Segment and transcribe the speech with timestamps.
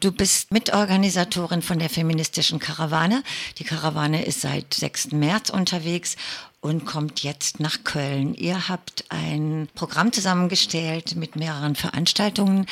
[0.00, 3.24] Du bist Mitorganisatorin von der feministischen Karawane.
[3.58, 5.10] Die Karawane ist seit 6.
[5.10, 6.16] März unterwegs
[6.60, 8.34] und kommt jetzt nach Köln.
[8.34, 12.66] Ihr habt ein Programm zusammengestellt mit mehreren Veranstaltungen.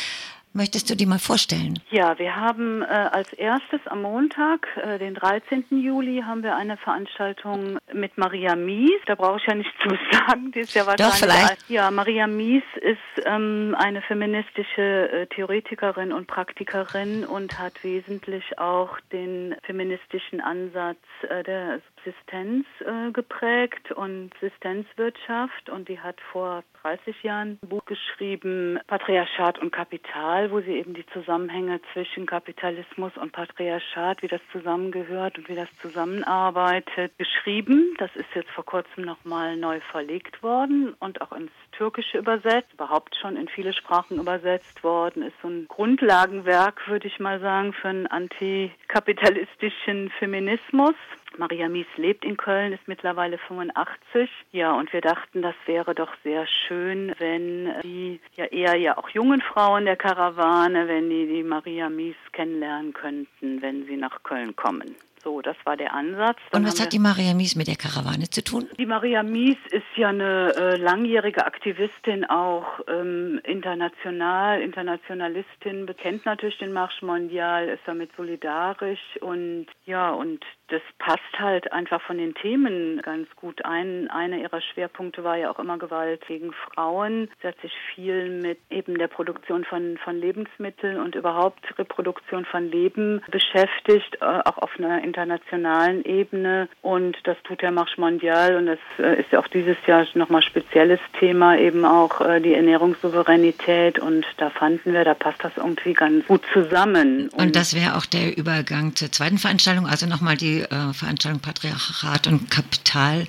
[0.57, 1.79] Möchtest du die mal vorstellen?
[1.91, 5.67] Ja, wir haben äh, als erstes am Montag, äh, den 13.
[5.69, 8.99] Juli, haben wir eine Veranstaltung mit Maria Mies.
[9.05, 10.53] Da brauche ich ja nichts zu sagen.
[10.53, 11.21] Die ist ja wahrscheinlich.
[11.21, 11.69] Doch, vielleicht.
[11.69, 18.99] Ja, Maria Mies ist ähm, eine feministische äh, Theoretikerin und Praktikerin und hat wesentlich auch
[19.13, 20.97] den feministischen Ansatz
[21.29, 27.85] äh, der Subsistenz äh, geprägt und Existenzwirtschaft und die hat vor 30 Jahren ein Buch
[27.85, 34.41] geschrieben, Patriarchat und Kapital, wo sie eben die Zusammenhänge zwischen Kapitalismus und Patriarchat, wie das
[34.53, 37.97] zusammengehört und wie das zusammenarbeitet, geschrieben.
[37.99, 43.17] Das ist jetzt vor kurzem nochmal neu verlegt worden und auch ins Türkische übersetzt, überhaupt
[43.17, 47.89] schon in viele Sprachen übersetzt worden, ist so ein Grundlagenwerk, würde ich mal sagen, für
[47.89, 50.95] einen antikapitalistischen Feminismus.
[51.39, 54.31] Maria Mies lebt in Köln, ist mittlerweile 85.
[54.53, 59.09] Ja, und wir dachten, das wäre doch sehr schön, wenn die ja eher ja auch
[59.11, 64.57] jungen Frauen der Karawane, wenn die die Maria Mies kennenlernen könnten, wenn sie nach Köln
[64.57, 64.97] kommen.
[65.27, 66.39] So, das war der Ansatz.
[66.53, 68.69] Dann Und was hat die Maria Mies mit der Karawane zu tun?
[68.79, 76.59] Die Maria Mies ist ja eine äh, langjährige Aktivistin, auch ähm, international, Internationalistin, bekennt natürlich
[76.59, 82.35] den Marsch Mondial, ist damit solidarisch und ja, und das passt halt einfach von den
[82.35, 84.09] Themen ganz gut ein.
[84.11, 87.31] Einer ihrer Schwerpunkte war ja auch immer Gewalt gegen Frauen.
[87.41, 92.69] Sie hat sich viel mit eben der Produktion von, von Lebensmitteln und überhaupt Reproduktion von
[92.71, 96.69] Leben beschäftigt, äh, auch auf einer internationalen Ebene.
[96.83, 100.43] Und das tut der Marche Mondial und das äh, ist ja auch dieses Jahr nochmal
[100.43, 103.99] spezielles Thema, eben auch äh, die Ernährungssouveränität.
[103.99, 107.29] Und da fanden wir, da passt das irgendwie ganz gut zusammen.
[107.31, 111.41] Und, und das wäre auch der Übergang zur zweiten Veranstaltung, also nochmal die äh, Veranstaltung
[111.41, 113.27] Patriarchat und Kapital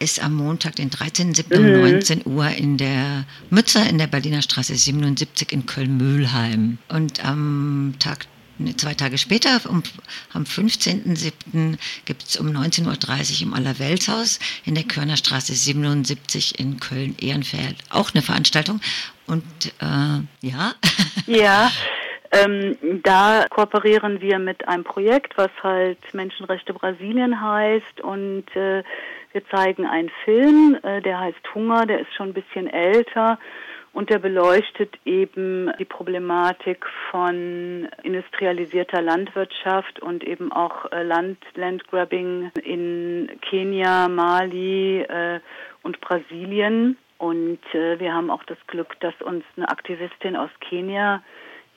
[0.00, 1.58] ist am Montag, den 13.07.
[1.58, 1.74] Mhm.
[1.74, 6.78] um 19 Uhr in der Mützer in der Berliner Straße 77 in Köln-Mühlheim.
[6.88, 8.26] Und am Tag
[8.76, 9.82] zwei Tage später, um,
[10.32, 11.78] am 15.07.
[12.04, 18.22] gibt es um 19.30 Uhr im Allerweltshaus in der Körnerstraße 77 in Köln-Ehrenfeld auch eine
[18.22, 18.80] Veranstaltung.
[19.26, 19.44] Und
[19.80, 20.74] äh, ja.
[21.26, 21.70] Ja.
[22.30, 28.82] Ähm, da kooperieren wir mit einem Projekt, was halt Menschenrechte Brasilien heißt und äh,
[29.32, 33.38] wir zeigen einen Film, äh, der heißt Hunger, der ist schon ein bisschen älter
[33.92, 42.50] und der beleuchtet eben die Problematik von industrialisierter Landwirtschaft und eben auch äh, Land, Landgrabbing
[42.62, 45.40] in Kenia, Mali äh,
[45.82, 46.96] und Brasilien.
[47.18, 51.22] Und äh, wir haben auch das Glück, dass uns eine Aktivistin aus Kenia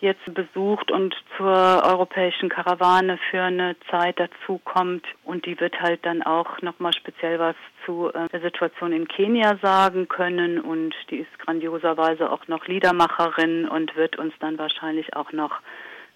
[0.02, 5.06] jetzt besucht und zur europäischen Karawane für eine Zeit dazukommt.
[5.24, 9.58] Und die wird halt dann auch nochmal speziell was zu äh, der Situation in Kenia
[9.62, 10.60] sagen können.
[10.60, 15.60] Und die ist grandioserweise auch noch Liedermacherin und wird uns dann wahrscheinlich auch noch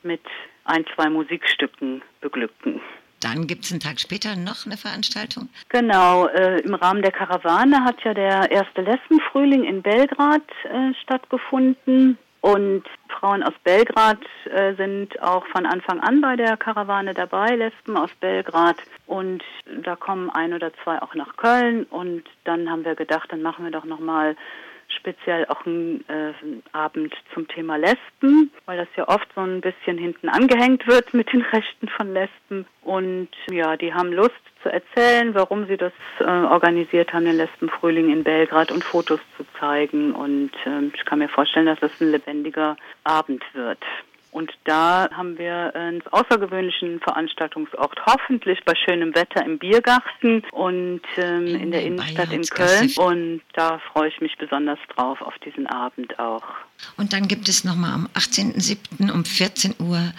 [0.03, 0.21] mit
[0.65, 2.81] ein, zwei Musikstücken beglücken.
[3.21, 5.49] Dann gibt es einen Tag später noch eine Veranstaltung?
[5.69, 12.17] Genau, äh, im Rahmen der Karawane hat ja der erste Lesbenfrühling in Belgrad äh, stattgefunden.
[12.45, 14.19] Und Frauen aus Belgrad
[14.53, 18.75] äh, sind auch von Anfang an bei der Karawane dabei, Lesben aus Belgrad.
[19.07, 19.43] Und
[19.81, 21.85] da kommen ein oder zwei auch nach Köln.
[21.85, 24.35] Und dann haben wir gedacht, dann machen wir doch nochmal
[24.95, 26.33] speziell auch einen äh,
[26.71, 31.31] Abend zum Thema Lesben, weil das ja oft so ein bisschen hinten angehängt wird mit
[31.31, 32.65] den Rechten von Lesben.
[32.81, 38.09] Und ja, die haben Lust zu erzählen, warum sie das äh, organisiert haben, den Lesbenfrühling
[38.09, 40.13] in Belgrad und Fotos zu zeigen.
[40.13, 43.79] Und äh, ich kann mir vorstellen, dass es ein lebendiger Abend wird.
[44.35, 51.47] Und da haben wir einen außergewöhnlichen Veranstaltungsort, hoffentlich bei schönem Wetter im Biergarten und ähm,
[51.47, 52.91] in, in der Innenstadt in Köln.
[52.97, 56.43] Und da freue ich mich besonders drauf, auf diesen Abend auch.
[56.97, 59.09] Und dann gibt es nochmal am 18.07.
[59.09, 60.11] um 14 Uhr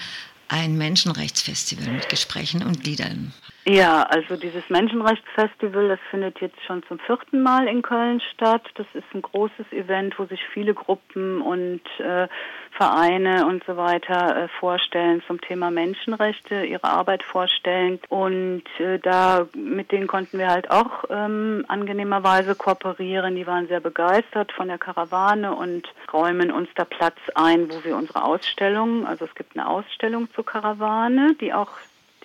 [0.48, 3.34] ein Menschenrechtsfestival mit Gesprächen und Liedern.
[3.68, 8.62] Ja, also dieses Menschenrechtsfestival, das findet jetzt schon zum vierten Mal in Köln statt.
[8.76, 12.28] Das ist ein großes Event, wo sich viele Gruppen und äh,
[12.70, 17.98] Vereine und so weiter äh, vorstellen zum Thema Menschenrechte, ihre Arbeit vorstellen.
[18.08, 23.34] Und äh, da mit denen konnten wir halt auch ähm, angenehmerweise kooperieren.
[23.34, 27.96] Die waren sehr begeistert von der Karawane und räumen uns da Platz ein, wo wir
[27.96, 31.72] unsere Ausstellung, also es gibt eine Ausstellung zur Karawane, die auch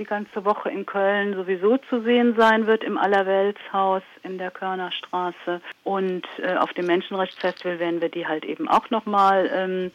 [0.02, 5.62] die ganze Woche in Köln sowieso zu sehen sein wird im Allerweltshaus in der Körnerstraße.
[5.84, 9.92] Und äh, auf dem Menschenrechtsfestival werden wir die halt eben auch nochmal ähm,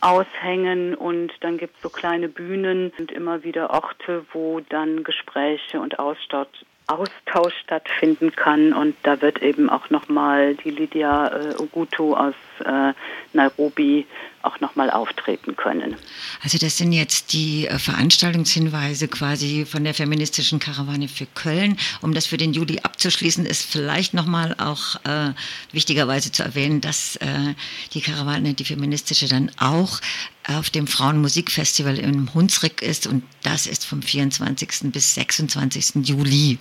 [0.00, 5.80] aushängen und dann gibt es so kleine Bühnen und immer wieder Orte, wo dann Gespräche
[5.80, 6.48] und Austausch,
[6.88, 12.34] Austausch stattfinden kann und da wird eben auch nochmal die Lydia äh, Ogutu aus
[12.64, 12.92] äh,
[13.32, 14.06] Nairobi
[14.44, 15.96] auch nochmal auftreten können.
[16.42, 21.76] Also das sind jetzt die äh, Veranstaltungshinweise quasi von der feministischen Karawane für Köln.
[22.02, 25.32] Um das für den Juli abzuschließen, ist vielleicht nochmal auch äh,
[25.72, 27.54] wichtigerweise zu erwähnen, dass äh,
[27.92, 30.00] die Karawane, die feministische, dann auch
[30.46, 34.92] auf dem Frauenmusikfestival im Hunsrück ist und das ist vom 24.
[34.92, 36.06] bis 26.
[36.06, 36.58] Juli.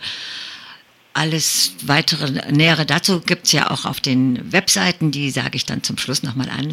[1.15, 5.83] Alles weitere Nähere dazu gibt es ja auch auf den Webseiten, die sage ich dann
[5.83, 6.71] zum Schluss nochmal an.